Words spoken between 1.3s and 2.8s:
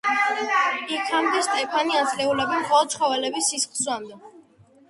სტეფანი ათწლეულები